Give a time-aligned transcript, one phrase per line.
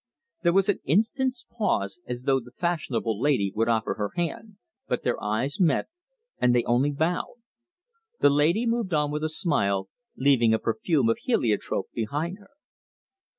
[0.41, 5.03] There was an instant's pause, as though the fashionable lady would offer her hand; but
[5.03, 5.89] their eyes met,
[6.39, 7.35] and they only bowed.
[8.19, 12.49] The lady moved on with a smile, leaving a perfume of heliotrope behind her.